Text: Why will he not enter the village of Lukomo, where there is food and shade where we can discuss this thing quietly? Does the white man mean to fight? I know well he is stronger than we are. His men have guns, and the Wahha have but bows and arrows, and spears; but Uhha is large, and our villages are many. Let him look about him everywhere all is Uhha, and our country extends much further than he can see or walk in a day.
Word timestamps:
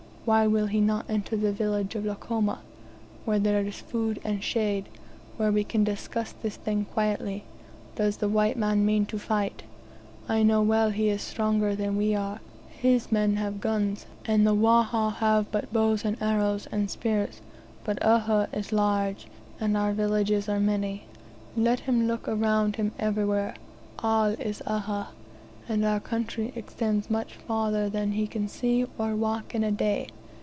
Why 0.23 0.45
will 0.45 0.67
he 0.67 0.81
not 0.81 1.09
enter 1.09 1.35
the 1.35 1.51
village 1.51 1.95
of 1.95 2.05
Lukomo, 2.05 2.59
where 3.25 3.39
there 3.39 3.65
is 3.65 3.77
food 3.81 4.21
and 4.23 4.41
shade 4.43 4.87
where 5.35 5.51
we 5.51 5.63
can 5.63 5.83
discuss 5.83 6.31
this 6.31 6.57
thing 6.57 6.85
quietly? 6.85 7.43
Does 7.95 8.17
the 8.17 8.29
white 8.29 8.55
man 8.55 8.85
mean 8.85 9.07
to 9.07 9.17
fight? 9.17 9.63
I 10.29 10.43
know 10.43 10.61
well 10.61 10.91
he 10.91 11.09
is 11.09 11.23
stronger 11.23 11.75
than 11.75 11.97
we 11.97 12.13
are. 12.13 12.39
His 12.69 13.11
men 13.11 13.37
have 13.37 13.59
guns, 13.59 14.05
and 14.23 14.45
the 14.45 14.53
Wahha 14.53 15.15
have 15.15 15.51
but 15.51 15.73
bows 15.73 16.05
and 16.05 16.21
arrows, 16.21 16.67
and 16.71 16.91
spears; 16.91 17.41
but 17.83 17.99
Uhha 18.01 18.47
is 18.55 18.71
large, 18.71 19.25
and 19.59 19.75
our 19.75 19.91
villages 19.91 20.47
are 20.47 20.59
many. 20.59 21.05
Let 21.57 21.81
him 21.81 22.05
look 22.05 22.27
about 22.27 22.75
him 22.75 22.91
everywhere 22.99 23.55
all 23.97 24.27
is 24.29 24.61
Uhha, 24.67 25.07
and 25.69 25.85
our 25.85 25.99
country 25.99 26.51
extends 26.55 27.09
much 27.09 27.35
further 27.35 27.87
than 27.89 28.13
he 28.13 28.27
can 28.27 28.47
see 28.47 28.85
or 28.97 29.15
walk 29.15 29.53
in 29.55 29.63
a 29.63 29.71
day. 29.71 30.07